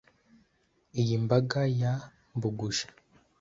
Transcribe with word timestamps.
Iyi 1.01 1.15
mbaga 1.23 1.61
ya 1.81 1.93
Mbuguje, 2.35 2.85